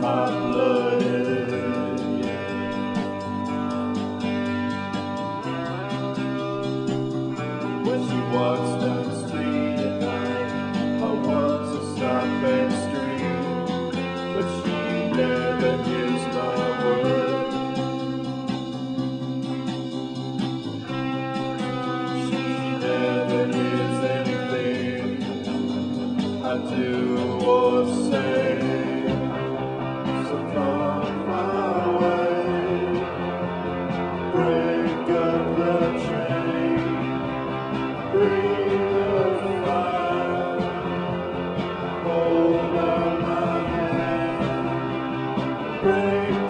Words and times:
hot-blooded. 0.00 1.50
When 7.86 8.00
she 8.08 8.18
walks 8.34 8.72
down 8.82 9.02
the 9.04 9.28
street 9.28 9.78
at 9.80 10.00
night, 10.00 10.52
I 11.02 11.10
want 11.26 11.62
to 11.72 11.80
stop 11.96 12.24
and 12.44 12.72
but 14.34 14.46
she 14.62 14.76
never 15.16 15.72
hears 15.84 16.24
my. 16.34 16.46
She 22.28 22.44
never 22.86 23.40
hears 23.56 24.00
anything 24.16 25.24
I 26.44 26.46
do 26.76 26.90
or 27.46 27.86
say. 28.10 28.37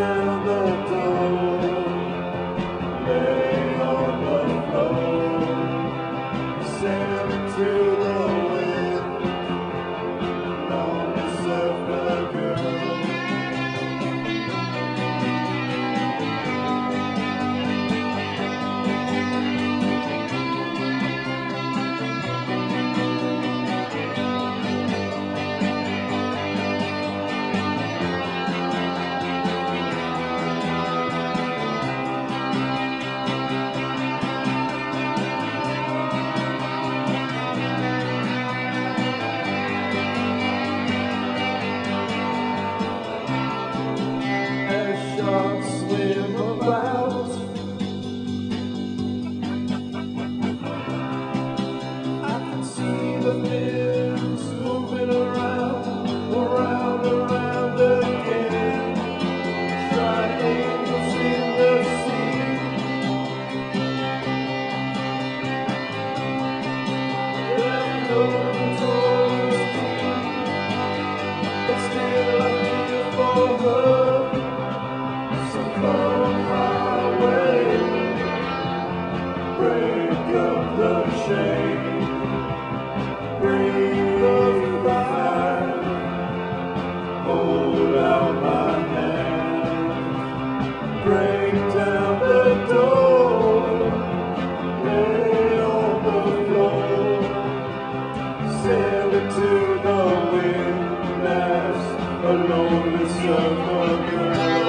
another 0.00 0.89
about 46.50 46.99
alone 102.42 103.00
is 103.02 103.24
your 103.24 103.50
mother. 103.50 104.59